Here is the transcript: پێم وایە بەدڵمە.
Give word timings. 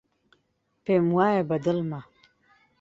پێم 0.83 1.05
وایە 1.15 1.43
بەدڵمە. 1.49 2.01